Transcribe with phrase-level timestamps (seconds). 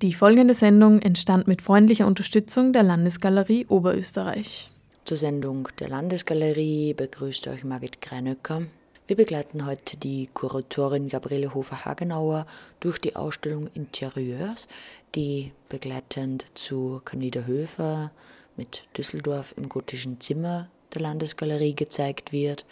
[0.00, 4.70] Die folgende Sendung entstand mit freundlicher Unterstützung der Landesgalerie Oberösterreich.
[5.04, 8.62] Zur Sendung der Landesgalerie begrüßt euch Margit Greinöcker.
[9.08, 12.46] Wir begleiten heute die Kuratorin Gabriele Hofer-Hagenauer
[12.78, 14.68] durch die Ausstellung Interieurs,
[15.16, 18.12] die begleitend zu Candida Höfer
[18.56, 22.64] mit Düsseldorf im gotischen Zimmer der Landesgalerie gezeigt wird.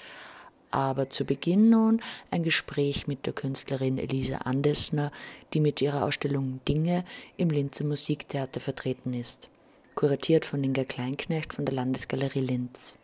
[0.77, 5.11] Aber zu Beginn nun ein Gespräch mit der Künstlerin Elisa Andesner,
[5.54, 7.02] die mit ihrer Ausstellung Dinge
[7.38, 9.49] im Linzer Musiktheater vertreten ist.
[9.94, 12.99] Kuratiert von Inga Kleinknecht von der Landesgalerie Linz.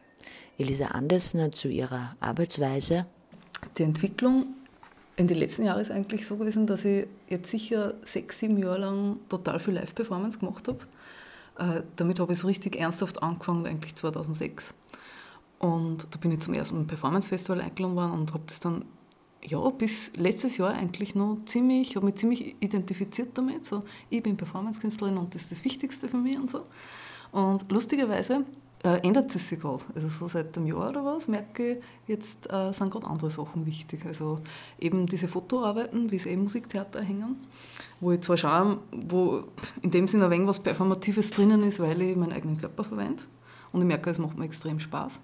[0.59, 3.07] Elisa Andesner zu ihrer Arbeitsweise.
[3.79, 4.49] Die Entwicklung
[5.17, 8.81] in den letzten Jahren ist eigentlich so gewesen, dass ich jetzt sicher sechs, sieben Jahre
[8.81, 10.81] lang total viel Live-Performance gemacht habe.
[11.59, 14.75] Äh, damit habe ich so richtig ernsthaft angefangen, eigentlich 2006.
[15.63, 18.85] Und da bin ich zum ersten Performance-Festival eingeladen worden und habe das dann
[19.45, 23.65] ja, bis letztes Jahr eigentlich noch ziemlich, habe mich ziemlich identifiziert damit.
[23.65, 26.67] So, ich bin Performance-Künstlerin und das ist das Wichtigste für mich und so.
[27.31, 28.45] Und lustigerweise
[28.83, 29.85] äh, ändert es sich gerade.
[29.95, 33.65] Also so seit einem Jahr oder was merke ich, jetzt äh, sind gerade andere Sachen
[33.65, 34.05] wichtig.
[34.05, 34.41] Also
[34.81, 37.37] eben diese Fotoarbeiten, wie es eben Musiktheater hängen,
[38.01, 39.45] wo ich zwar schaue, wo
[39.81, 43.23] in dem Sinne ein wenig was Performatives drinnen ist, weil ich meinen eigenen Körper verwende.
[43.71, 45.21] Und ich merke, es macht mir extrem Spaß.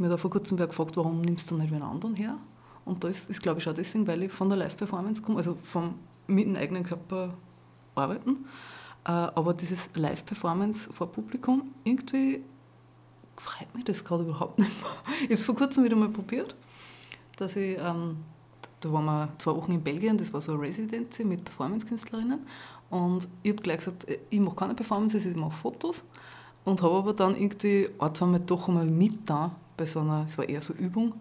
[0.00, 2.38] Mir hat vor kurzem wer gefragt, warum nimmst du nicht einen anderen her?
[2.86, 5.94] Und das ist, glaube ich, auch deswegen, weil ich von der Live-Performance komme, also vom
[6.26, 7.34] mit dem eigenen Körper
[7.94, 8.46] arbeiten.
[9.04, 12.42] Äh, aber dieses Live-Performance vor Publikum, irgendwie
[13.36, 14.90] freut mich das gerade überhaupt nicht mehr.
[15.18, 16.54] Ich habe es vor kurzem wieder mal probiert,
[17.36, 18.16] dass ich, ähm,
[18.80, 22.40] da waren wir zwei Wochen in Belgien, das war so eine Residency mit Performance-Künstlerinnen
[22.88, 26.04] und ich habe gleich gesagt, äh, ich mache keine Performances, ich mache Fotos
[26.64, 30.26] und habe aber dann irgendwie ein, zwei Mal doch einmal mit da bei so einer,
[30.26, 31.14] es war eher so Übung.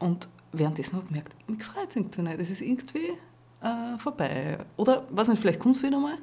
[0.00, 2.40] Und währenddessen habe ich gemerkt, mich freut es irgendwie nicht.
[2.40, 3.10] Es ist irgendwie
[3.62, 4.58] äh, vorbei.
[4.76, 6.18] Oder, weiß nicht, vielleicht kommt es wieder mal.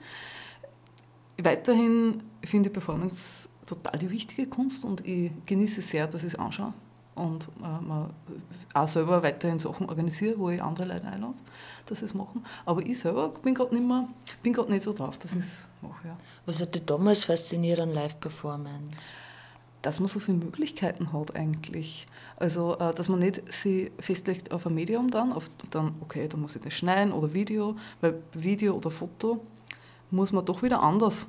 [1.42, 6.40] Weiterhin finde ich Performance total die wichtige Kunst und ich genieße sehr, dass ich es
[6.40, 6.74] anschaue
[7.16, 11.38] und äh, auch selber weiterhin Sachen organisiere, wo ich andere Leute einlade,
[11.86, 12.46] dass sie es machen.
[12.66, 14.08] Aber ich selber bin gerade nicht, mehr,
[14.44, 16.10] bin nicht so drauf, dass ich es mache.
[16.10, 16.18] Ja.
[16.46, 18.98] Was hat dich damals fasziniert an Live-Performance?
[19.86, 22.08] Dass man so viele Möglichkeiten hat eigentlich.
[22.38, 26.42] Also, äh, dass man nicht sie festlegt auf ein Medium dann, auf dann, okay, dann
[26.42, 29.46] muss ich das schneiden oder Video, weil Video oder Foto
[30.10, 31.28] muss man doch wieder anders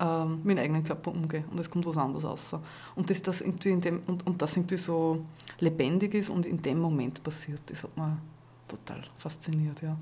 [0.00, 2.56] ähm, mit dem eigenen Körper umgehen und es kommt was anderes raus.
[2.96, 5.24] Und dass das irgendwie in dem, und, und das irgendwie so
[5.60, 8.06] lebendig ist und in dem Moment passiert, das hat mich
[8.66, 9.96] total fasziniert, ja.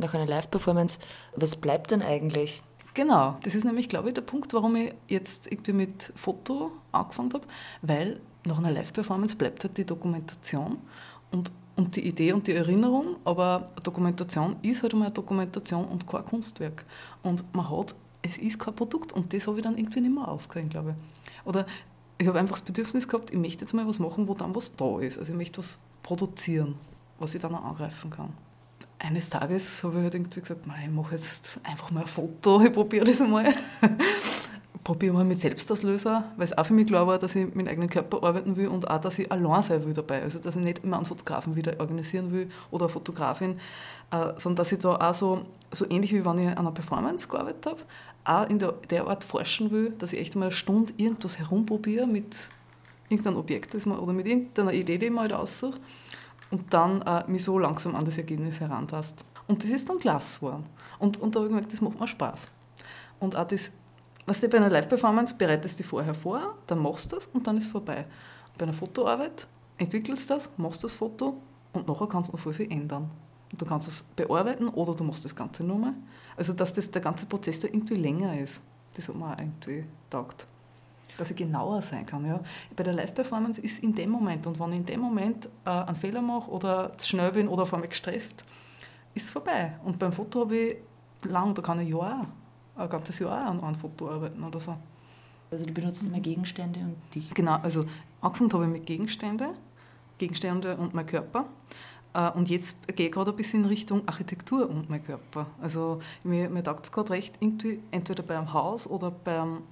[0.00, 0.98] Nach einer Live-Performance,
[1.36, 2.62] was bleibt denn eigentlich?
[2.94, 7.32] Genau, das ist nämlich, glaube ich, der Punkt, warum ich jetzt irgendwie mit Foto angefangen
[7.34, 7.44] habe,
[7.82, 10.78] weil nach einer Live-Performance bleibt halt die Dokumentation
[11.32, 16.06] und, und die Idee und die Erinnerung, aber Dokumentation ist halt einmal eine Dokumentation und
[16.06, 16.84] kein Kunstwerk.
[17.24, 20.28] Und man hat, es ist kein Produkt und das habe ich dann irgendwie nicht mehr
[20.28, 21.48] ausgehört, glaube ich.
[21.48, 21.66] Oder
[22.18, 24.76] ich habe einfach das Bedürfnis gehabt, ich möchte jetzt mal was machen, wo dann was
[24.76, 25.18] da ist.
[25.18, 26.76] Also ich möchte was produzieren,
[27.18, 28.32] was ich dann auch angreifen kann
[29.04, 32.72] eines Tages habe ich halt irgendwie gesagt, ich mache jetzt einfach mal ein Foto, ich
[32.72, 33.52] probiere das einmal.
[34.82, 37.68] probiere mal mit Selbstauslöser, weil es auch für mich klar war, dass ich mit meinem
[37.68, 40.22] eigenen Körper arbeiten will und auch, dass ich allein sein will dabei.
[40.22, 43.58] Also, dass ich nicht immer einen Fotografen wieder organisieren will oder eine Fotografin,
[44.10, 47.26] äh, sondern dass ich da auch so, so ähnlich wie wenn ich an einer Performance
[47.28, 47.80] gearbeitet habe,
[48.24, 52.06] auch in der, der Art forschen will, dass ich echt mal eine Stunde irgendwas herumprobiere
[52.06, 52.48] mit
[53.08, 55.80] irgendeinem Objekt das man, oder mit irgendeiner Idee, die ich mir halt aussuche
[56.50, 59.24] und dann äh, mich so langsam an das Ergebnis herantast.
[59.46, 60.66] Und das ist dann klasse geworden.
[60.98, 62.46] Und, und da habe ich gemerkt, das macht mir Spaß.
[63.20, 63.70] Und auch das,
[64.26, 67.56] was du bei einer Live-Performance bereitest du vorher vor, dann machst du das und dann
[67.56, 68.06] ist es vorbei.
[68.56, 69.46] Bei einer Fotoarbeit
[69.78, 71.36] entwickelst du das, machst das Foto
[71.72, 73.10] und nachher kannst du noch viel, viel ändern.
[73.52, 75.94] Und du kannst es bearbeiten oder du machst das Ganze nochmal.
[76.36, 78.60] Also, dass das, der ganze Prozess da irgendwie länger ist,
[78.94, 80.46] das hat mir auch irgendwie taugt
[81.18, 82.24] dass ich genauer sein kann.
[82.24, 82.40] Ja.
[82.74, 85.94] Bei der Live-Performance ist in dem Moment und wenn ich in dem Moment äh, einen
[85.94, 88.44] Fehler mache oder zu schnell bin oder vor mir gestresst,
[89.14, 89.74] ist vorbei.
[89.84, 90.76] Und beim Foto habe ich
[91.24, 92.26] lang, da kann ich Jahr,
[92.76, 94.76] ein ganzes Jahr an einem Foto arbeiten oder so.
[95.50, 97.32] Also du benutzt immer Gegenstände und dich?
[97.32, 97.84] Genau, also
[98.20, 99.50] angefangen habe ich mit Gegenstände,
[100.18, 101.46] Gegenstände und mein Körper.
[102.12, 105.46] Äh, und jetzt gehe ich gerade ein bisschen in Richtung Architektur und mein Körper.
[105.60, 109.62] Also mir, mir taugt es gerade recht, irgendwie entweder beim Haus oder beim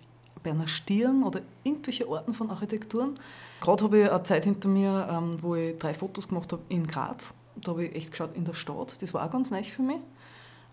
[0.42, 3.14] bei einer Stirn oder irgendwelche Orten von Architekturen.
[3.60, 6.86] Gerade habe ich eine Zeit hinter mir, ähm, wo ich drei Fotos gemacht habe in
[6.86, 7.34] Graz.
[7.56, 9.00] Da habe ich echt geschaut in der Stadt.
[9.00, 9.98] Das war auch ganz neu für mich.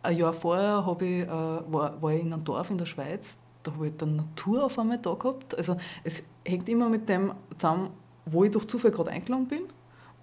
[0.01, 3.39] Ein Jahr vorher habe ich, äh, war, war ich in einem Dorf in der Schweiz.
[3.63, 5.57] Da habe ich dann Natur auf einmal da gehabt.
[5.57, 7.89] Also es hängt immer mit dem zusammen,
[8.25, 9.63] wo ich durch Zufall gerade eingeladen bin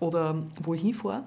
[0.00, 1.25] oder wo ich hinfahre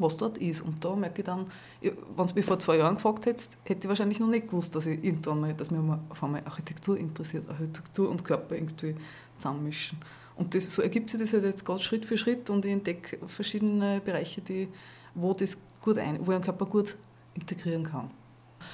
[0.00, 0.62] was dort ist.
[0.62, 1.46] Und da merke ich dann,
[1.80, 4.86] wenn du mich vor zwei Jahren gefragt hättest, hätte ich wahrscheinlich noch nicht gewusst, dass
[4.86, 8.94] ich irgendwann mal, dass mich auf einmal Architektur interessiert, Architektur und Körper irgendwie
[9.36, 9.98] zusammenmischen.
[10.36, 13.18] Und das, so ergibt sich das halt jetzt gerade Schritt für Schritt und ich entdecke
[13.26, 14.68] verschiedene Bereiche, die,
[15.14, 16.96] wo, das gut ein, wo ich einen Körper gut
[17.34, 18.08] integrieren kann.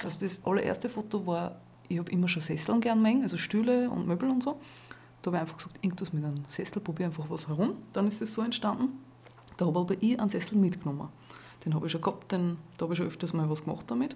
[0.03, 1.59] Also das allererste Foto war,
[1.89, 4.59] ich habe immer schon Sesseln gern mengen, also Stühle und Möbel und so.
[5.21, 7.77] Da habe ich einfach gesagt, irgendwas mit einem Sessel, probiere einfach was herum.
[7.91, 8.99] Dann ist das so entstanden.
[9.57, 11.09] Da habe aber ich einen Sessel mitgenommen.
[11.65, 14.15] Den habe ich schon gehabt, den, da habe ich schon öfters mal was gemacht damit.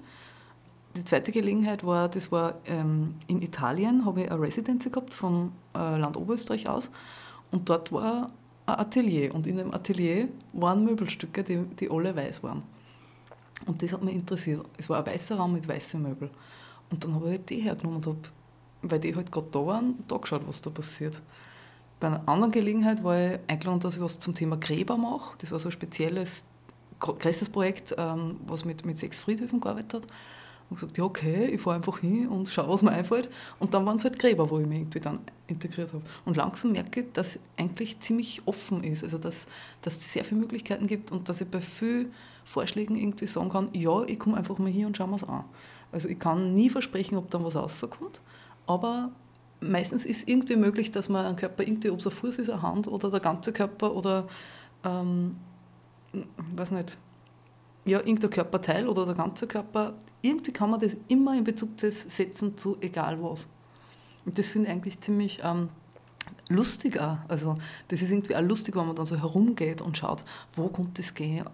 [0.96, 5.52] Die zweite Gelegenheit war, das war ähm, in Italien, habe ich eine Residency gehabt von
[5.74, 6.92] äh, Land Oberösterreich aus.
[7.50, 8.30] Und dort war
[8.66, 9.34] ein Atelier.
[9.34, 12.64] Und in dem Atelier waren Möbelstücke, die, die alle weiß waren.
[13.68, 14.66] Und das hat mich interessiert.
[14.78, 16.32] Es war ein weißer Raum mit weißen Möbeln.
[16.90, 18.20] Und dann habe ich halt die hergenommen und habe,
[18.82, 21.22] weil die halt gerade da waren, da geschaut, was da passiert.
[22.02, 25.36] Bei einer anderen Gelegenheit war ich eingeladen, dass ich was zum Thema Gräber mache.
[25.38, 26.46] Das war so ein spezielles,
[27.00, 30.08] größtes Projekt, ähm, was mit, mit sechs Friedhöfen gearbeitet hat.
[30.70, 33.30] Und gesagt, ja okay, ich fahre einfach hin und schaue, was mir einfällt.
[33.60, 36.02] Und dann waren es halt Gräber, wo ich mich irgendwie dann integriert habe.
[36.26, 39.46] Und langsam merke ich, dass eigentlich ziemlich offen ist, also dass,
[39.84, 42.12] dass es sehr viele Möglichkeiten gibt und dass ich bei vielen
[42.46, 45.44] Vorschlägen irgendwie sagen kann, ja, ich komme einfach mal hier und schaue mir es an.
[45.92, 48.22] Also ich kann nie versprechen, ob dann was rauskommt,
[48.66, 49.12] aber
[49.62, 52.62] meistens ist irgendwie möglich, dass man einen Körper irgendwie, ob es ein Fuß ist, eine
[52.62, 54.28] Hand oder der ganze Körper oder,
[54.84, 55.38] ähm,
[56.56, 56.98] weiß nicht,
[57.86, 62.58] ja, irgendein Körperteil oder der ganze Körper, irgendwie kann man das immer in Bezug setzen
[62.58, 63.48] zu egal was.
[64.26, 65.70] Und das finde ich eigentlich ziemlich ähm,
[66.52, 67.18] lustig auch.
[67.28, 67.58] Also
[67.88, 70.24] das ist irgendwie auch lustig, wenn man dann so herumgeht und schaut,
[70.56, 71.46] wo kommt das gehen.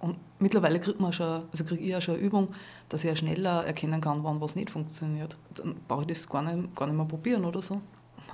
[0.00, 2.48] Und mittlerweile kriegt man schon, also kriege ich auch schon eine Übung,
[2.88, 5.36] dass ich ja schneller erkennen kann, wann was nicht funktioniert.
[5.54, 7.80] Dann brauche ich das gar nicht, gar nicht mehr probieren oder so.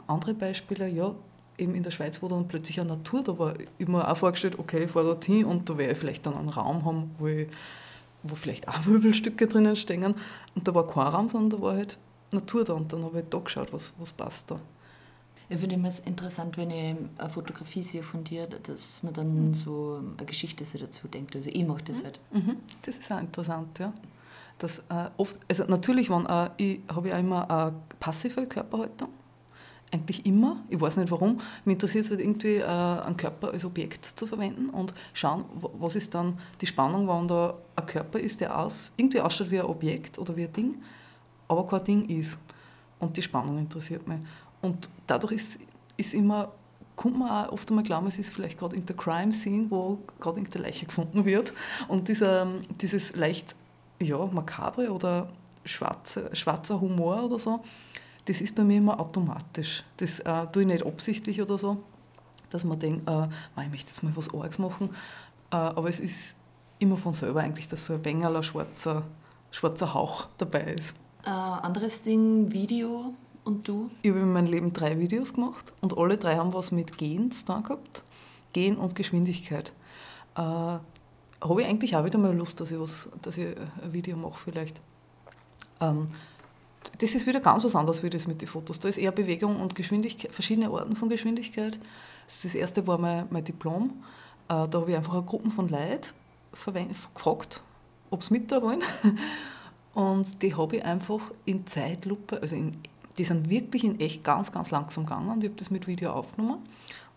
[0.06, 1.14] Andere Beispiele, ja,
[1.58, 4.58] eben in der Schweiz, wo dann plötzlich eine Natur da war, ich mir auch vorgestellt,
[4.58, 7.48] okay, ich fahre dorthin und da werde ich vielleicht dann einen Raum haben, wo, ich,
[8.22, 10.14] wo vielleicht auch Möbelstücke drinnen stehen.
[10.54, 11.98] Und da war kein Raum, sondern da war halt
[12.32, 14.60] Natur da und dann habe ich da geschaut, was, was passt da.
[15.52, 19.54] Ich finde immer interessant, wenn ich eine Fotografie sehe von dir, dass man dann mhm.
[19.54, 21.34] so eine Geschichte dazu denkt.
[21.34, 22.04] Also ich mache das mhm.
[22.04, 22.20] halt.
[22.30, 22.56] Mhm.
[22.82, 23.92] Das ist auch interessant, ja.
[24.58, 29.08] Das, äh, oft, also natürlich wenn, äh, ich habe ja immer eine passive Körperhaltung.
[29.90, 30.62] Eigentlich immer.
[30.68, 31.40] Ich weiß nicht warum.
[31.64, 35.96] Mich interessiert es halt irgendwie, äh, einen Körper als Objekt zu verwenden und schauen, was
[35.96, 39.66] ist dann die Spannung, wenn da ein Körper ist, der aus, irgendwie ausschaut wie ein
[39.66, 40.78] Objekt oder wie ein Ding,
[41.48, 42.38] aber kein Ding ist.
[43.00, 44.20] Und die Spannung interessiert mich.
[44.62, 45.60] Und dadurch ist,
[45.96, 46.52] ist immer,
[46.96, 50.40] kommt man auch oft einmal glauben, es ist vielleicht gerade in der Crime-Scene, wo gerade
[50.40, 51.52] irgendeine Leiche gefunden wird.
[51.88, 52.46] Und dieser,
[52.80, 53.54] dieses leicht
[54.00, 55.28] ja, makabre oder
[55.64, 57.60] schwarze, schwarzer Humor oder so,
[58.24, 59.82] das ist bei mir immer automatisch.
[59.96, 61.82] Das äh, tue ich nicht absichtlich oder so,
[62.50, 63.28] dass man denkt, äh,
[63.62, 64.90] ich möchte jetzt mal was Arges machen.
[65.50, 66.36] Äh, aber es ist
[66.78, 69.04] immer von selber eigentlich, dass so ein Bengaler schwarzer,
[69.50, 70.94] schwarzer Hauch dabei ist.
[71.24, 73.14] Äh, anderes Ding, Video.
[73.44, 73.90] Und du?
[74.02, 77.30] Ich habe in meinem Leben drei Videos gemacht und alle drei haben was mit Gehen
[77.30, 78.02] zu tun gehabt.
[78.52, 79.72] Gehen und Geschwindigkeit.
[80.36, 83.46] Äh, habe ich eigentlich auch wieder mal Lust, dass ich, was, dass ich
[83.82, 84.80] ein Video mache vielleicht.
[85.80, 86.08] Ähm,
[86.98, 88.80] das ist wieder ganz was anderes wie das mit den Fotos.
[88.80, 91.78] Da ist eher Bewegung und Geschwindigkeit, verschiedene Arten von Geschwindigkeit.
[92.26, 94.02] Das erste war mein, mein Diplom.
[94.48, 96.12] Äh, da habe ich einfach eine Gruppe von Leuten
[96.52, 97.62] gefragt,
[98.10, 98.82] ob sie mit da wollen.
[99.94, 102.72] Und die habe ich einfach in Zeitlupe, also in
[103.20, 106.10] die sind wirklich in echt ganz, ganz langsam gegangen und ich habe das mit Video
[106.12, 106.66] aufgenommen.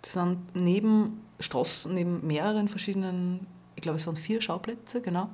[0.03, 5.29] Die sind neben Straßen, neben mehreren verschiedenen, ich glaube es waren vier Schauplätze, genau,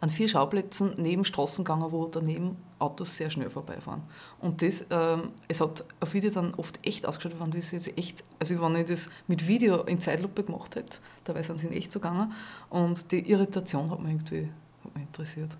[0.00, 4.02] an vier Schauplätzen neben Straßen gegangen, wo daneben Autos sehr schnell vorbeifahren.
[4.40, 8.24] Und das, ähm, es hat auf Video dann oft echt ausgeschaut, wenn das jetzt echt,
[8.40, 11.92] also wenn ich das mit Video in Zeitlupe gemacht hätte, dabei sind sie in echt
[11.92, 12.32] so gegangen
[12.68, 14.50] und die Irritation hat mich irgendwie
[14.82, 15.56] hat mich interessiert.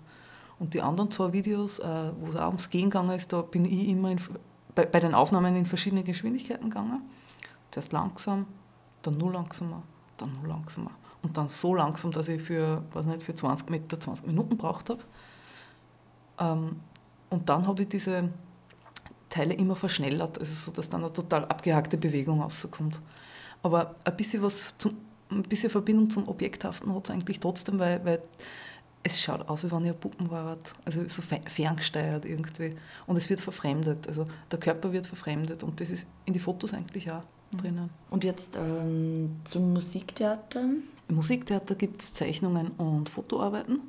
[0.59, 3.65] Und die anderen zwei Videos, äh, wo es auch ums Gehen gegangen ist, da bin
[3.65, 4.19] ich immer in,
[4.73, 7.01] bei, bei, den Aufnahmen in verschiedene Geschwindigkeiten gegangen.
[7.71, 8.47] Zuerst langsam,
[9.03, 9.83] dann nur langsamer,
[10.17, 10.91] dann nur langsamer.
[11.21, 14.89] Und dann so langsam, dass ich für, weiß nicht, für 20 Meter 20 Minuten braucht
[14.89, 15.03] habe.
[16.39, 16.79] Ähm,
[17.29, 18.29] und dann habe ich diese
[19.29, 22.99] Teile immer verschnellert, also so, dass dann eine total abgehackte Bewegung rauskommt.
[23.61, 24.97] Aber ein bisschen was zum,
[25.29, 28.21] ein bisschen Verbindung zum Objekthaften hat es eigentlich trotzdem, weil, weil
[29.07, 32.75] es schaut aus, wie wenn ihr Puppen wart, also so ferngesteuert irgendwie.
[33.05, 36.73] Und es wird verfremdet, also der Körper wird verfremdet und das ist in die Fotos
[36.73, 37.57] eigentlich auch mhm.
[37.57, 37.89] drinnen.
[38.09, 40.61] Und jetzt ähm, zum Musiktheater?
[41.07, 43.81] Im Musiktheater gibt es Zeichnungen und Fotoarbeiten.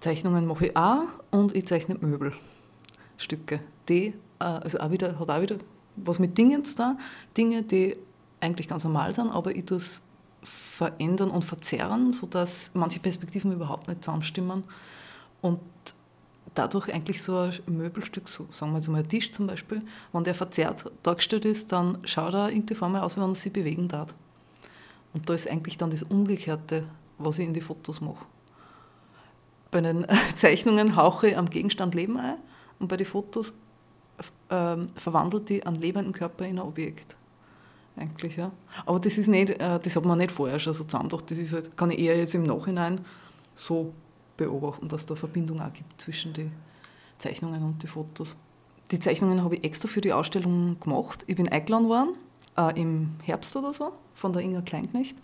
[0.00, 3.60] Zeichnungen mache ich auch und ich zeichne Möbelstücke.
[3.88, 5.56] Die, äh, also auch wieder, hat auch wieder
[5.96, 6.98] was mit Dingen zu tun.
[7.36, 7.96] Dinge, die
[8.40, 10.02] eigentlich ganz normal sind, aber ich tue es
[10.42, 14.64] verändern und verzerren, sodass manche Perspektiven überhaupt nicht zusammenstimmen
[15.40, 15.60] und
[16.54, 19.82] dadurch eigentlich so ein Möbelstück, so sagen wir jetzt mal ein Tisch zum Beispiel,
[20.12, 23.34] wenn der verzerrt dargestellt ist, dann schaut er irgendwie vor mir aus, wie wenn er
[23.34, 24.14] sich bewegen darf.
[25.14, 26.84] Und da ist eigentlich dann das Umgekehrte,
[27.18, 28.24] was ich in die Fotos mache.
[29.70, 32.36] Bei den Zeichnungen hauche ich am Gegenstand Leben ein
[32.78, 33.54] und bei den Fotos
[34.48, 37.16] äh, verwandelt die einen lebenden Körper in ein Objekt.
[37.96, 38.52] Eigentlich, ja.
[38.86, 41.30] Aber das ist nicht, äh, das hat man nicht vorher schon so zusammengedacht.
[41.30, 43.04] Das ist halt, kann ich eher jetzt im Nachhinein
[43.54, 43.92] so
[44.36, 46.52] beobachten, dass da Verbindung auch gibt zwischen den
[47.18, 48.36] Zeichnungen und den Fotos.
[48.90, 51.24] Die Zeichnungen habe ich extra für die Ausstellung gemacht.
[51.26, 52.14] Ich bin eingeladen worden,
[52.56, 55.16] äh, im Herbst oder so, von der Inga Kleinknecht.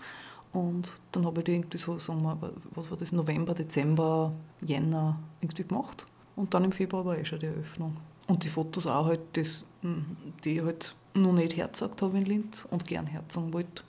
[0.53, 2.39] Und dann habe ich die irgendwie so, sagen wir,
[2.75, 6.07] was war das, November, Dezember, Jänner irgendwie gemacht.
[6.37, 7.97] Und dann im Februar war eh schon die Eröffnung.
[8.29, 12.25] Und die Fotos auch halt, das, hm, die ich halt noch nicht herzagt habe in
[12.25, 13.83] Linz und gern herzagen wollte.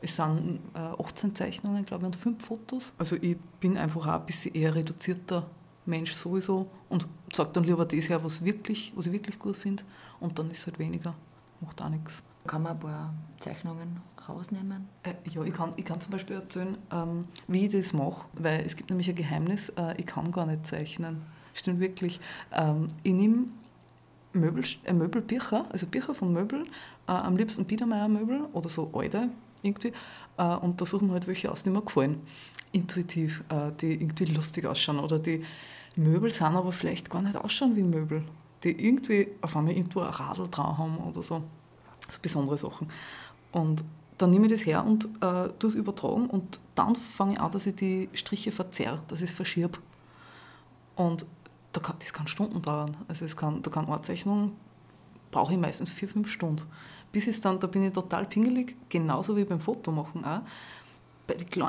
[0.00, 2.94] Es sind äh, 18 Zeichnungen, glaube ich, und 5 Fotos.
[2.96, 5.46] Also ich bin einfach auch ein bisschen eher reduzierter
[5.84, 9.84] Mensch sowieso und sage dann lieber das her, was, wirklich, was ich wirklich gut finde
[10.20, 11.14] und dann ist es halt weniger.
[11.60, 12.22] Macht auch nichts.
[12.46, 14.88] Kann man ein paar Zeichnungen rausnehmen?
[15.02, 18.60] Äh, ja, ich kann, ich kann zum Beispiel erzählen, ähm, wie ich das mache, weil
[18.60, 21.22] es gibt nämlich ein Geheimnis, äh, ich kann gar nicht zeichnen.
[21.56, 22.20] Stimmt wirklich.
[22.52, 23.46] Ähm, ich nehme
[24.34, 26.66] Möbel, äh, Möbelbücher, also Bücher von Möbeln,
[27.08, 29.30] äh, am liebsten Biedermeier-Möbel oder so alte
[29.62, 29.92] irgendwie.
[30.36, 32.20] Äh, und da suchen wir halt welche aus, die mir gefallen.
[32.72, 34.98] Intuitiv, äh, die irgendwie lustig ausschauen.
[34.98, 35.42] Oder die
[35.96, 38.22] Möbel sind aber vielleicht gar nicht ausschauen wie Möbel.
[38.62, 41.42] Die irgendwie auf einmal irgendwo ein Radl drauf haben oder so.
[42.06, 42.88] So besondere Sachen.
[43.52, 43.82] Und
[44.18, 47.50] dann nehme ich das her und äh, tue es übertragen und dann fange ich an,
[47.50, 49.78] dass ich die Striche verzerre, dass ich es verschirbe.
[50.96, 51.26] Und
[51.76, 52.96] da kann, das kann Stunden dauern.
[53.08, 54.52] Also es kann, da kann eine Zeichnung,
[55.30, 56.64] brauche ich meistens vier, fünf Stunden
[57.16, 60.42] bis es dann, da bin ich total pingelig, genauso wie beim Fotomachen auch.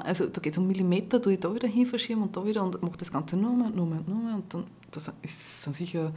[0.04, 2.62] also da geht es um Millimeter, tue ich da wieder hin verschieben und da wieder
[2.64, 6.14] und mache das Ganze nur mehr, nur mehr, nur mehr und dann das sind sicher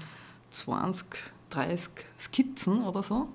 [0.51, 1.07] 20,
[1.51, 3.29] 30 Skizzen oder so,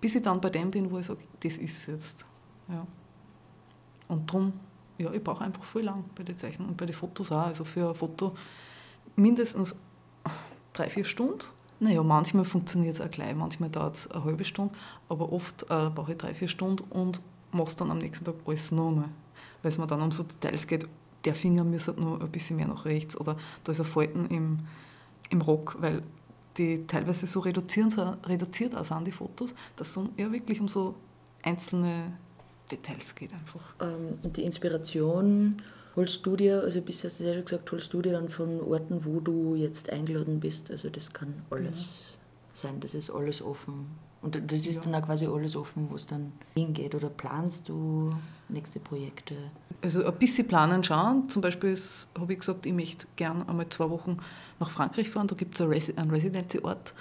[0.00, 2.24] bis ich dann bei dem bin, wo ich sage, das ist jetzt.
[2.68, 2.86] Ja.
[4.08, 4.54] Und darum,
[4.96, 7.46] ja, ich brauche einfach voll lang bei den Zeichnungen und bei den Fotos auch.
[7.46, 8.34] Also für ein Foto
[9.16, 9.74] mindestens
[10.72, 11.46] drei, vier Stunden
[11.78, 14.74] naja, manchmal funktioniert es auch gleich, manchmal dauert es eine halbe Stunde,
[15.08, 17.20] aber oft äh, brauche ich drei, vier Stunden und
[17.52, 19.10] mache es dann am nächsten Tag alles nochmal.
[19.62, 20.88] Weil es mir dann um so Details geht,
[21.24, 24.60] der Finger müsste nur ein bisschen mehr nach rechts oder da ist ein Falten im,
[25.28, 26.02] im Rock, weil
[26.56, 27.94] die teilweise so reduziert,
[28.24, 30.94] reduziert auch sind, die Fotos, dass es dann eher wirklich um so
[31.42, 32.16] einzelne
[32.70, 33.60] Details geht einfach.
[33.80, 35.60] Ähm, die Inspiration
[35.96, 38.60] holst du dir, also bisher hast du ja schon gesagt, holst du dir dann von
[38.60, 40.70] Orten, wo du jetzt eingeladen bist.
[40.70, 41.78] Also das kann alles
[42.12, 42.16] ja.
[42.52, 43.86] sein, das ist alles offen.
[44.22, 44.90] Und das ist ja.
[44.90, 46.94] dann auch quasi alles offen, wo es dann hingeht.
[46.94, 48.12] Oder planst du
[48.48, 49.36] nächste Projekte?
[49.82, 51.28] Also ein bisschen planen schauen.
[51.28, 51.76] Zum Beispiel
[52.18, 54.16] habe ich gesagt, ich möchte gerne einmal zwei Wochen
[54.58, 55.28] nach Frankreich fahren.
[55.28, 56.94] Da gibt es einen, Resi einen Residency-Ort,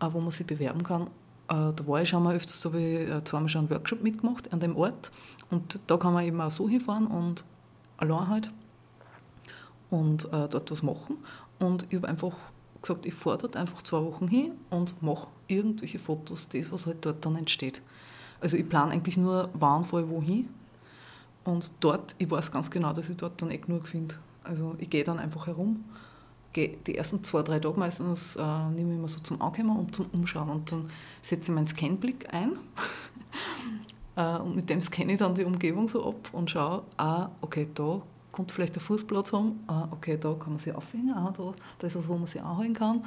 [0.00, 1.04] äh, wo man sich bewerben kann.
[1.48, 4.02] Äh, da war ich schon mal öfters, da habe ich äh, zweimal schon einen Workshop
[4.02, 5.10] mitgemacht an dem Ort.
[5.50, 7.44] Und da kann man eben auch so hinfahren und
[7.96, 8.52] allein halt
[9.90, 11.18] und äh, dort was machen.
[11.58, 12.32] Und ich habe einfach
[12.82, 17.04] gesagt, ich fahre dort einfach zwei Wochen hin und mache irgendwelche Fotos, das, was halt
[17.04, 17.82] dort dann entsteht.
[18.40, 20.48] Also ich plane eigentlich nur, wann fahre ich wohin.
[21.44, 24.16] Und dort, ich weiß ganz genau, dass ich dort dann eh genug finde.
[24.42, 25.84] Also ich gehe dann einfach herum,
[26.52, 29.94] gehe die ersten zwei, drei Tage meistens, äh, nehme ich immer so zum Ankommen und
[29.94, 30.50] zum Umschauen.
[30.50, 30.88] Und dann
[31.22, 32.58] setze ich meinen Scanblick ein
[34.16, 38.00] und mit dem scanne ich dann die Umgebung so ab und schaue, ah, okay, da
[38.32, 41.86] kommt vielleicht der Fußplatz haben, ah, okay, da kann man sich aufhängen, ah, da, da
[41.86, 43.04] ist was, wo man sich anhalten kann.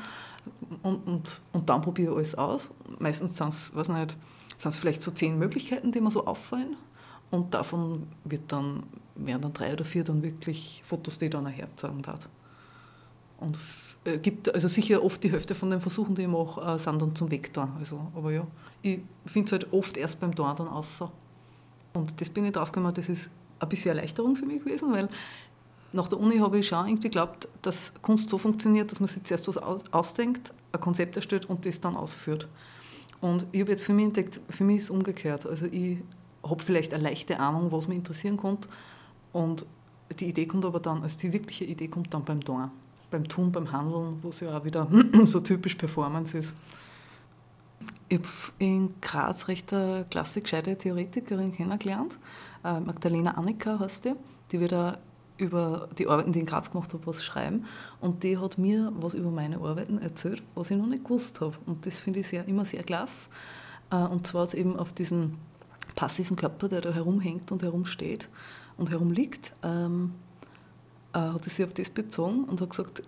[0.83, 2.69] Und, und, und dann probiere ich alles aus.
[2.99, 6.75] Meistens sind es, vielleicht so zehn Möglichkeiten, die mir so auffallen.
[7.31, 8.83] Und davon wird dann,
[9.15, 12.27] werden dann drei oder vier dann wirklich Fotos, die dann herzeigen darf.
[13.39, 13.57] Und
[14.03, 17.01] äh, gibt also sicher oft die Hälfte von den Versuchen, die ich mache, äh, sind
[17.01, 17.69] dann zum Vektor.
[17.77, 18.45] Also, aber ja,
[18.81, 21.11] ich finde es halt oft erst beim Tor dann außer.
[21.93, 25.09] Und das bin ich draufgekommen, das ist ein bisschen Erleichterung für mich gewesen, weil
[25.91, 29.23] nach der Uni habe ich schon irgendwie geglaubt, dass Kunst so funktioniert, dass man sich
[29.23, 32.47] zuerst was ausdenkt, ein Konzept erstellt und das dann ausführt.
[33.21, 35.45] Und ich habe jetzt für mich entdeckt, für mich ist es umgekehrt.
[35.45, 35.97] Also ich
[36.43, 38.69] habe vielleicht eine leichte Ahnung, was mich interessieren könnte
[39.33, 39.65] und
[40.19, 42.71] die Idee kommt aber dann, also die wirkliche Idee kommt dann beim Tor
[43.11, 44.87] beim Tun, beim Handeln, wo es ja auch wieder
[45.25, 46.55] so typisch Performance ist.
[48.07, 52.17] Ich habe in Graz recht eine klasse, gescheite Theoretikerin kennengelernt.
[52.63, 54.13] Äh, Magdalena Annika heißt die.
[54.51, 54.97] Die wird auch
[55.37, 57.65] über die Arbeiten, die ich in Graz gemacht habe, was schreiben.
[58.01, 61.55] Und die hat mir was über meine Arbeiten erzählt, was ich noch nicht gewusst habe.
[61.65, 63.29] Und das finde ich sehr, immer sehr klasse.
[63.91, 65.37] Äh, und zwar eben auf diesen
[65.95, 68.29] passiven Körper, der da herumhängt und herumsteht
[68.77, 70.13] und herumliegt, ähm,
[71.13, 73.03] äh, hat sie sich auf das bezogen und hat gesagt,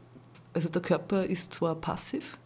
[0.54, 2.38] also der Körper ist zwar passiv,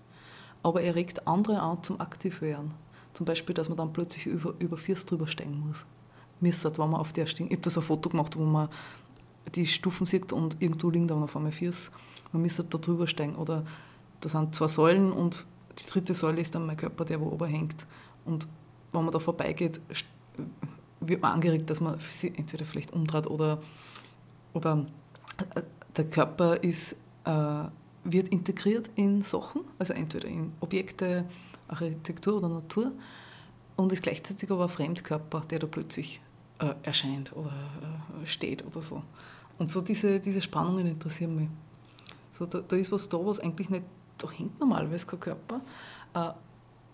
[0.64, 2.74] aber er regt andere an zum aktiv werden.
[3.14, 5.86] Zum Beispiel, dass man dann plötzlich über, über Viers drüber steigen muss.
[6.42, 7.48] Müssert, wenn man auf der stehen.
[7.48, 8.68] Ich habe das ein Foto gemacht, wo man
[9.54, 11.92] die Stufen sieht und irgendwo liegen dann auf einmal Viers.
[12.34, 13.36] Man müsste da drüber steigen.
[13.36, 13.64] Oder
[14.20, 15.48] da sind zwei Säulen und
[15.80, 17.88] die dritte Säule ist dann mein Körper, der wo oben hängt.
[18.26, 18.48] Und
[18.92, 19.80] wenn man da vorbeigeht,
[21.00, 23.60] wird man angeregt, dass man sich entweder vielleicht umdreht oder,
[24.54, 24.86] oder
[25.96, 26.94] der Körper ist,
[27.26, 27.64] äh,
[28.04, 31.26] wird integriert in Sachen, also entweder in Objekte,
[31.68, 32.92] Architektur oder Natur
[33.76, 36.22] und ist gleichzeitig aber ein Fremdkörper, der da plötzlich
[36.60, 37.52] äh, erscheint oder
[38.22, 39.04] äh, steht oder so.
[39.58, 41.50] Und so diese, diese Spannungen interessieren mich.
[42.32, 43.86] So, da, da ist was da, was eigentlich nicht,
[44.18, 45.62] da hängt normalerweise kein Körper,
[46.14, 46.30] äh,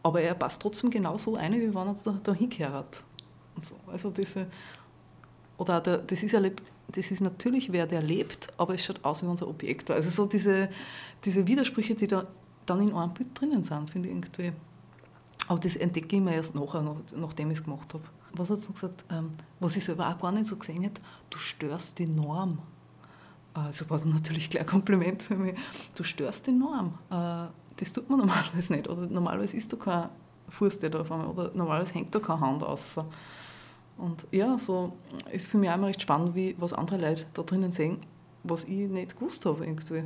[0.03, 3.03] aber er passt trotzdem genauso ein, wie wenn er da, da hingehört.
[3.61, 3.75] So.
[3.87, 4.47] Also diese,
[5.57, 6.39] oder der, das, ist ja,
[6.91, 9.89] das ist natürlich wer, der lebt, aber es schaut aus wie unser Objekt.
[9.91, 10.69] Also so diese,
[11.23, 12.27] diese Widersprüche, die da
[12.65, 14.53] dann in einem Bild drinnen sind, finde ich irgendwie.
[15.47, 16.81] Aber das entdecke ich mir erst nachher,
[17.15, 18.03] nachdem ich es gemacht habe.
[18.33, 19.05] Was hat sie gesagt?
[19.11, 20.93] Ähm, was ich selber auch gar nicht so gesehen habe,
[21.29, 22.59] du störst die Norm.
[23.53, 25.55] Also war das natürlich gleich ein Kompliment für mich.
[25.95, 26.97] Du störst die Norm.
[27.09, 28.87] Äh, das tut man normalerweise nicht.
[28.87, 30.09] Oder normalerweise ist da kein
[30.47, 32.95] Fuß, der da auf einmal, oder normalerweise hängt da keine Hand aus.
[34.01, 34.93] Und ja, so
[35.31, 37.99] ist für mich auch immer recht spannend, wie, was andere Leute da drinnen sehen,
[38.43, 40.03] was ich nicht gewusst habe irgendwie.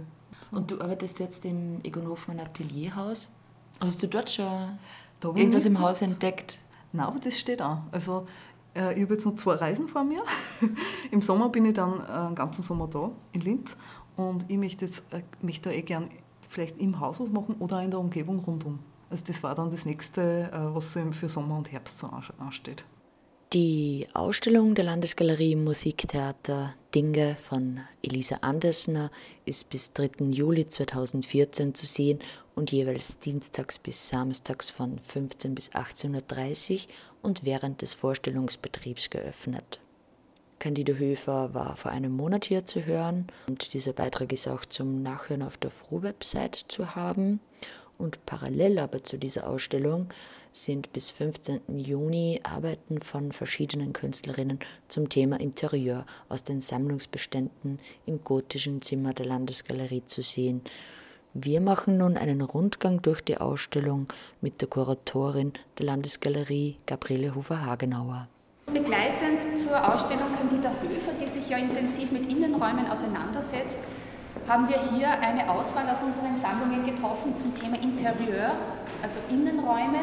[0.51, 3.31] Und du arbeitest jetzt im Egon Hofmann Atelierhaus.
[3.79, 4.77] Hast du dort schon
[5.23, 6.59] irgendwas im Haus entdeckt?
[6.91, 7.79] Nein, aber das steht auch.
[7.91, 8.27] Also
[8.75, 10.23] äh, ich habe jetzt noch zwei Reisen vor mir.
[11.11, 13.77] Im Sommer bin ich dann äh, einen ganzen Sommer da in Linz
[14.17, 16.09] und ich möchte, jetzt, äh, möchte da eh gern
[16.49, 18.79] vielleicht im Haus was machen oder in der Umgebung rundum.
[19.09, 22.09] Also das war dann das nächste, was so für Sommer und Herbst so
[22.39, 22.85] ansteht.
[23.55, 29.09] Die Ausstellung der Landesgalerie Musiktheater Dinge von Elisa Andersner
[29.45, 30.25] ist bis 3.
[30.29, 32.19] Juli 2014 zu sehen
[32.53, 36.79] und jeweils dienstags bis samstags von 15 bis 18.30 Uhr
[37.21, 39.79] und während des Vorstellungsbetriebs geöffnet.
[40.59, 45.01] Candide Höfer war vor einem Monat hier zu hören und dieser Beitrag ist auch zum
[45.01, 47.39] Nachhören auf der Froh-Website zu haben.
[47.97, 50.07] Und parallel aber zu dieser Ausstellung
[50.51, 51.61] sind bis 15.
[51.77, 59.27] Juni Arbeiten von verschiedenen Künstlerinnen zum Thema Interieur aus den Sammlungsbeständen im gotischen Zimmer der
[59.27, 60.61] Landesgalerie zu sehen.
[61.33, 64.07] Wir machen nun einen Rundgang durch die Ausstellung
[64.39, 68.29] mit der Kuratorin der Landesgalerie Gabriele Hofer-Hagenauer.
[68.67, 73.79] Begleitend zur Ausstellung Candida Höfer, die sich ja intensiv mit Innenräumen auseinandersetzt,
[74.47, 79.99] haben wir hier eine Auswahl aus unseren Sammlungen getroffen zum Thema Interieurs, also Innenräume.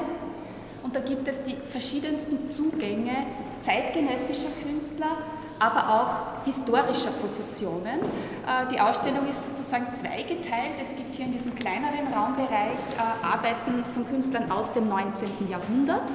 [0.83, 3.12] Und da gibt es die verschiedensten Zugänge
[3.61, 5.16] zeitgenössischer Künstler,
[5.62, 8.01] aber auch historischer Positionen.
[8.46, 10.75] Äh, die Ausstellung ist sozusagen zweigeteilt.
[10.81, 15.29] Es gibt hier in diesem kleineren Raumbereich äh, Arbeiten von Künstlern aus dem 19.
[15.48, 16.11] Jahrhundert.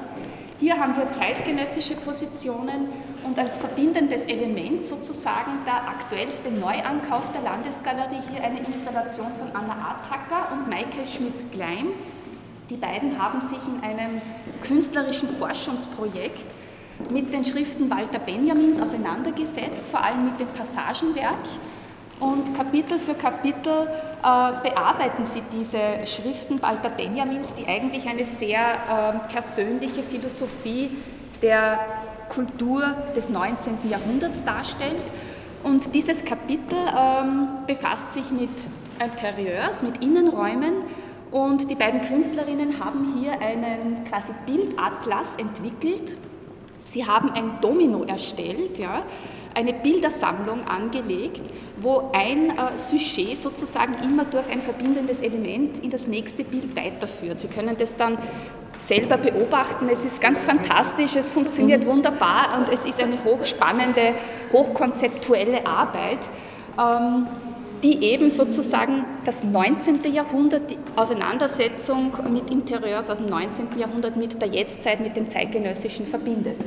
[0.60, 2.90] Hier haben wir zeitgenössische Positionen
[3.24, 9.96] und als verbindendes Element sozusagen der aktuellste Neuankauf der Landesgalerie hier eine Installation von Anna
[9.96, 11.90] Attacker und Maike Schmidt-Gleim.
[12.72, 14.20] Die beiden haben sich in einem
[14.62, 16.48] künstlerischen Forschungsprojekt
[17.12, 21.36] mit den Schriften Walter Benjamins auseinandergesetzt, vor allem mit dem Passagenwerk.
[22.20, 23.88] Und Kapitel für Kapitel
[24.24, 30.90] äh, bearbeiten sie diese Schriften Walter Benjamins, die eigentlich eine sehr äh, persönliche Philosophie
[31.44, 31.80] der
[32.30, 33.90] Kultur des 19.
[33.90, 35.06] Jahrhunderts darstellt.
[35.64, 38.50] Und dieses Kapitel ähm, befasst sich mit
[39.00, 40.74] Interieurs, mit Innenräumen.
[41.30, 46.18] Und die beiden Künstlerinnen haben hier einen quasi Bildatlas entwickelt.
[46.88, 49.04] Sie haben ein Domino erstellt, ja,
[49.54, 51.42] eine Bildersammlung angelegt,
[51.82, 57.40] wo ein äh, Sujet sozusagen immer durch ein verbindendes Element in das nächste Bild weiterführt.
[57.40, 58.18] Sie können das dann
[58.78, 59.90] selber beobachten.
[59.90, 61.90] Es ist ganz fantastisch, es funktioniert mhm.
[61.90, 64.14] wunderbar und es ist eine hochspannende,
[64.54, 66.20] hochkonzeptuelle Arbeit,
[66.80, 67.28] ähm,
[67.84, 70.02] die eben sozusagen das 19.
[70.14, 73.78] Jahrhundert, die Auseinandersetzung mit Interieurs aus dem 19.
[73.78, 76.58] Jahrhundert mit der Jetztzeit, mit dem zeitgenössischen verbindet.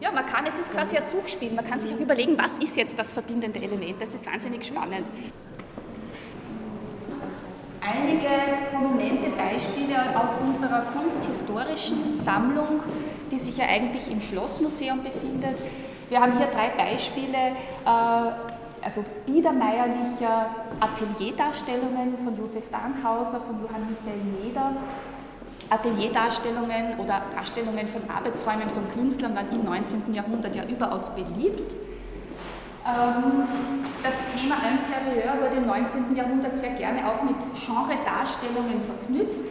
[0.00, 2.76] Ja, man kann, es ist quasi ein Suchspiel, man kann sich auch überlegen, was ist
[2.76, 5.06] jetzt das verbindende Element, das ist wahnsinnig spannend
[7.80, 8.28] einige
[8.70, 12.80] prominente Beispiele aus unserer kunsthistorischen Sammlung,
[13.30, 15.56] die sich ja eigentlich im Schlossmuseum befindet.
[16.10, 17.54] Wir haben hier drei Beispiele,
[17.86, 24.72] äh, also biedermeierlicher Atelierdarstellungen von Josef Danhauser, von Johann Michael Neder
[25.70, 30.12] Atelierdarstellungen oder Darstellungen von Arbeitsräumen von Künstlern waren im 19.
[30.12, 31.72] Jahrhundert ja überaus beliebt.
[32.84, 33.44] Ähm,
[34.02, 36.16] das Thema Interieur wurde im 19.
[36.16, 39.44] Jahrhundert sehr gerne auch mit Genre-Darstellungen verknüpft.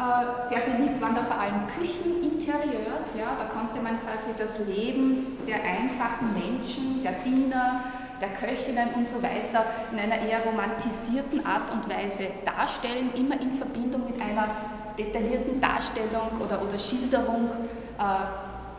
[0.00, 3.12] Äh, sehr beliebt waren da vor allem Kücheninterieurs.
[3.18, 7.84] Ja, da konnte man quasi das Leben der einfachen Menschen, der Diener,
[8.18, 13.52] der Köchinnen und so weiter in einer eher romantisierten Art und Weise darstellen, immer in
[13.52, 14.48] Verbindung mit einer
[14.96, 17.50] detaillierten Darstellung oder, oder Schilderung
[17.98, 18.02] äh,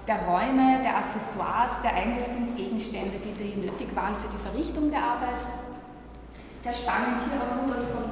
[0.07, 5.45] der Räume, der Accessoires, der Einrichtungsgegenstände, die, die nötig waren für die Verrichtung der Arbeit.
[6.59, 8.09] Sehr spannend hier auch Rudolf von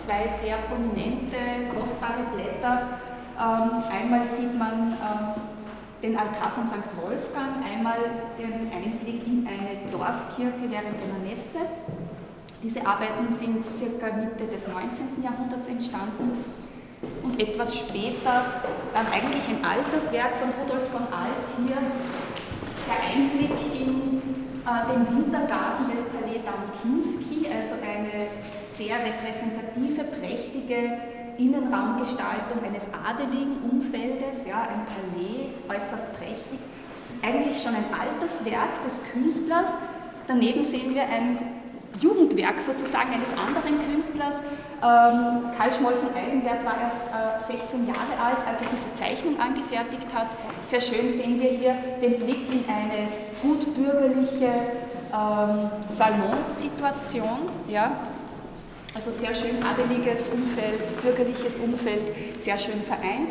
[0.00, 2.98] zwei sehr prominente, kostbare Blätter.
[3.38, 5.42] Ähm, einmal sieht man ähm,
[6.02, 6.88] den Altar von St.
[6.96, 7.98] Wolfgang, einmal
[8.38, 11.60] den Einblick in eine Dorfkirche während einer Messe.
[12.62, 15.22] Diese Arbeiten sind circa Mitte des 19.
[15.22, 16.44] Jahrhunderts entstanden
[17.22, 21.76] und etwas später dann eigentlich ein altes Werk von Rudolf von Alt hier,
[22.88, 24.20] der Einblick in
[24.64, 28.28] äh, den Wintergarten des Palais Damkinski, also eine
[28.80, 30.96] sehr repräsentative, prächtige
[31.36, 36.58] Innenraumgestaltung eines adeligen Umfeldes, ja, ein Palais, äußerst prächtig.
[37.22, 39.68] Eigentlich schon ein altes Werk des Künstlers.
[40.26, 41.38] Daneben sehen wir ein
[42.00, 44.36] Jugendwerk sozusagen eines anderen Künstlers.
[44.82, 49.38] Ähm, Karl Schmoll von Eisenwert war erst äh, 16 Jahre alt, als er diese Zeichnung
[49.38, 50.28] angefertigt hat.
[50.64, 53.08] Sehr schön sehen wir hier den Blick in eine
[53.42, 54.48] gut bürgerliche
[55.12, 57.40] ähm, Salonsituation.
[57.68, 57.92] Ja?
[58.92, 63.30] Also sehr schön adeliges Umfeld, bürgerliches Umfeld, sehr schön vereint.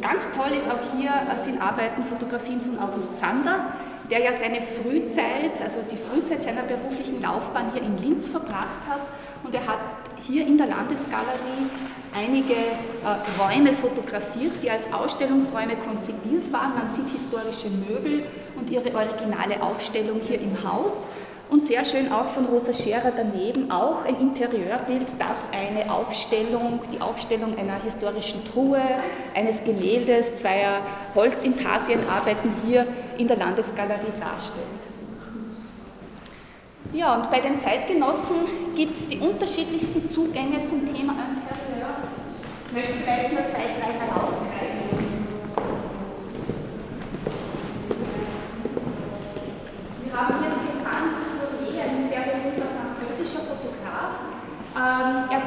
[0.00, 3.72] Ganz toll ist auch hier, äh, sind Arbeiten, Fotografien von August Zander,
[4.08, 9.02] der ja seine Frühzeit, also die Frühzeit seiner beruflichen Laufbahn hier in Linz verbracht hat.
[9.42, 9.78] Und er hat
[10.22, 11.68] hier in der Landesgalerie
[12.16, 16.74] einige äh, Räume fotografiert, die als Ausstellungsräume konzipiert waren.
[16.76, 18.24] Man sieht historische Möbel
[18.56, 21.06] und ihre originale Aufstellung hier im Haus.
[21.50, 27.00] Und sehr schön auch von Rosa Scherer daneben auch ein Interieurbild, das eine Aufstellung, die
[27.00, 28.80] Aufstellung einer historischen Truhe,
[29.34, 30.82] eines Gemäldes, zweier
[31.16, 32.86] Holzintarsienarbeiten hier
[33.18, 34.64] in der Landesgalerie darstellt.
[36.92, 38.36] Ja, und bei den Zeitgenossen
[38.76, 41.90] gibt es die unterschiedlichsten Zugänge zum Thema Interieur.
[42.66, 44.49] Ich möchte vielleicht nur zwei, drei herausgreifen.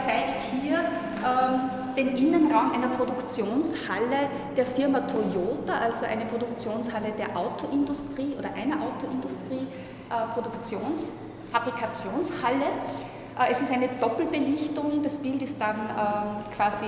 [0.04, 8.36] Zeigt hier ähm, den Innenraum einer Produktionshalle der Firma Toyota, also eine Produktionshalle der Autoindustrie
[8.38, 9.68] oder einer Autoindustrie,
[10.10, 11.12] äh, Produktions-,
[11.52, 12.66] Fabrikationshalle.
[13.40, 16.86] Äh, es ist eine Doppelbelichtung, das Bild ist dann ähm, quasi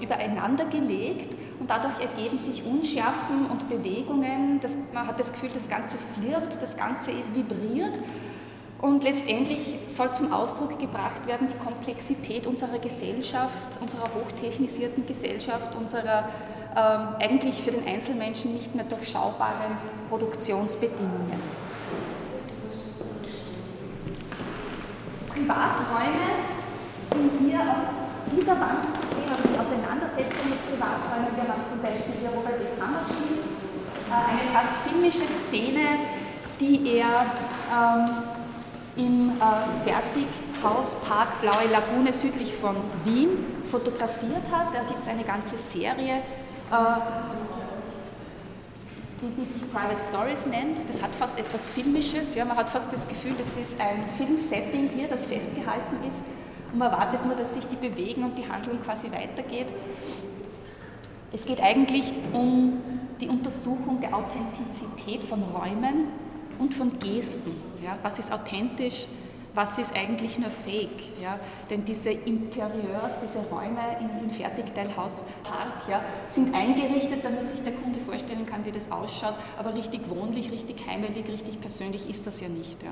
[0.00, 4.60] übereinander gelegt und dadurch ergeben sich Unschärfen und Bewegungen.
[4.60, 7.98] Das, man hat das Gefühl, das Ganze flirrt, das Ganze ist vibriert
[8.86, 16.28] und letztendlich soll zum Ausdruck gebracht werden die Komplexität unserer Gesellschaft, unserer hochtechnisierten Gesellschaft, unserer
[16.76, 19.76] ähm, eigentlich für den Einzelmenschen nicht mehr durchschaubaren
[20.08, 21.42] Produktionsbedingungen.
[25.30, 26.26] Privaträume
[27.12, 27.90] sind hier auf
[28.30, 31.34] dieser Wand zu sehen, oder die Auseinandersetzung mit Privaträumen.
[31.34, 32.80] Wir haben zum Beispiel hier Robert E.
[32.80, 33.42] Hammerschmidt,
[34.06, 35.98] äh, eine fast filmische Szene,
[36.60, 37.26] die er
[37.72, 38.35] ähm,
[38.96, 43.30] im äh, Fertighaus Park Blaue Lagune südlich von Wien
[43.64, 44.74] fotografiert hat.
[44.74, 46.16] Da gibt es eine ganze Serie,
[46.70, 46.76] äh,
[49.22, 50.88] die, die, sich Private Stories nennt.
[50.88, 52.34] Das hat fast etwas Filmisches.
[52.34, 56.18] Ja, man hat fast das Gefühl, das ist ein Filmsetting hier, das festgehalten ist.
[56.72, 59.72] Und man wartet nur, dass sich die bewegen und die Handlung quasi weitergeht.
[61.32, 62.80] Es geht eigentlich um
[63.20, 66.06] die Untersuchung der Authentizität von Räumen
[66.58, 67.52] und von Gesten.
[67.82, 67.98] Ja?
[68.02, 69.06] Was ist authentisch,
[69.54, 71.20] was ist eigentlich nur Fake?
[71.20, 71.38] Ja?
[71.70, 77.72] Denn diese Interieurs, diese Räume im, im Fertigteilhaus Park ja, sind eingerichtet, damit sich der
[77.72, 82.40] Kunde vorstellen kann, wie das ausschaut, aber richtig wohnlich, richtig heimelig, richtig persönlich ist das
[82.40, 82.82] ja nicht.
[82.82, 82.90] Ja?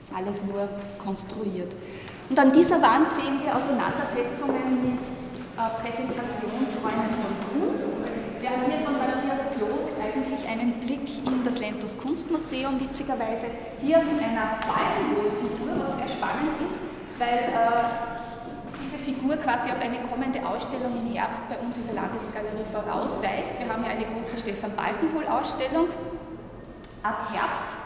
[0.00, 1.74] Ist alles nur konstruiert.
[2.28, 5.00] Und an dieser Wand sehen wir Auseinandersetzungen mit
[5.52, 7.88] äh, Präsentationsräumen von Kunst.
[8.40, 9.01] Wir haben hier von
[10.12, 13.46] Kloß eigentlich einen Blick in das Lentos Kunstmuseum, witzigerweise
[13.80, 16.80] hier mit einer Balkenwohl-Figur, was sehr spannend ist,
[17.18, 17.84] weil äh,
[18.84, 23.58] diese Figur quasi auf eine kommende Ausstellung im Herbst bei uns in der Landesgalerie vorausweist.
[23.58, 25.88] Wir haben ja eine große Stefan Balkenhol-Ausstellung
[27.02, 27.76] ab Herbst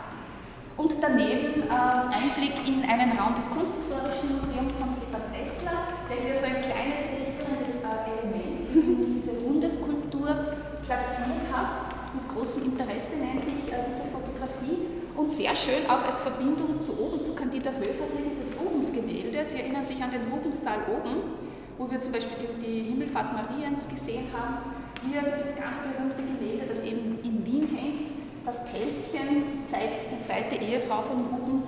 [0.76, 6.40] und daneben äh, Einblick in einen Raum des Kunsthistorischen Museums von Peter Dressler, der hier
[6.40, 11.85] so ein kleines irritierendes äh, Element, diese runde Kultur platziert hat.
[12.16, 16.98] Mit großem Interesse nennt sich äh, diese Fotografie und sehr schön auch als Verbindung zu
[16.98, 19.44] oben, zu Candida Höfer, hier dieses Rubensgemälde.
[19.44, 21.36] Sie erinnern sich an den Rubenssaal oben,
[21.76, 24.72] wo wir zum Beispiel die, die Himmelfahrt Mariens gesehen haben.
[25.04, 28.00] Hier dieses ganz berühmte Gemälde, das eben in Wien hängt.
[28.46, 31.64] Das Pelzchen zeigt die zweite Ehefrau von Rubens.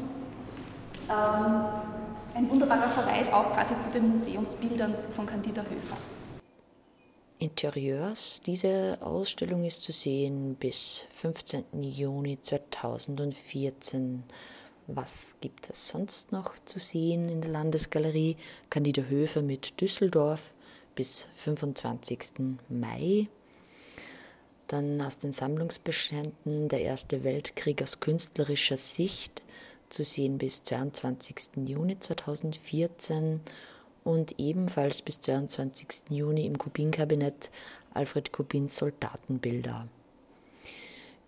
[1.11, 1.64] Ähm,
[2.34, 5.96] ein wunderbarer Verweis auch quasi zu den Museumsbildern von Candida Höfer.
[7.38, 8.40] Interieurs.
[8.44, 11.83] Diese Ausstellung ist zu sehen bis 15.
[11.83, 14.24] Juni 2014.
[14.88, 18.37] Was gibt es sonst noch zu sehen in der Landesgalerie?
[18.70, 20.53] Candida Höfer mit Düsseldorf
[20.94, 22.57] bis 25.
[22.68, 23.29] Mai.
[24.66, 29.42] Dann aus den Sammlungsbeständen der Erste Weltkrieg aus künstlerischer Sicht
[29.88, 31.66] zu sehen bis 22.
[31.66, 33.40] Juni 2014
[34.09, 36.05] und ebenfalls bis 22.
[36.09, 37.51] Juni im Kubin-Kabinett
[37.92, 39.87] Alfred Kubins Soldatenbilder.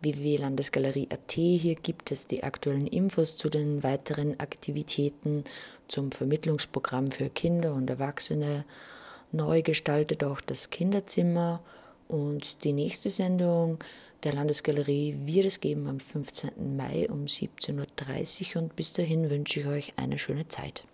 [0.01, 5.45] www.landesgalerie.at, hier gibt es die aktuellen Infos zu den weiteren Aktivitäten,
[5.89, 8.65] zum Vermittlungsprogramm für Kinder und Erwachsene.
[9.31, 11.61] Neu gestaltet auch das Kinderzimmer
[12.09, 13.77] und die nächste Sendung
[14.25, 16.79] der Landesgalerie wird es geben am 15.
[16.79, 20.85] Mai um 17.30 Uhr und bis dahin wünsche ich euch eine schöne Zeit.